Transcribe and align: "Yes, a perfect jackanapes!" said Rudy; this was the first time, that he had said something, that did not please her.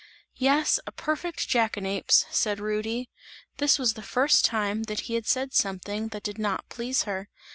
"Yes, 0.37 0.79
a 0.87 0.91
perfect 0.91 1.47
jackanapes!" 1.47 2.25
said 2.31 2.59
Rudy; 2.59 3.11
this 3.57 3.77
was 3.77 3.93
the 3.93 4.01
first 4.01 4.43
time, 4.43 4.81
that 4.85 5.01
he 5.01 5.13
had 5.13 5.27
said 5.27 5.53
something, 5.53 6.07
that 6.07 6.23
did 6.23 6.39
not 6.39 6.69
please 6.69 7.03
her. 7.03 7.29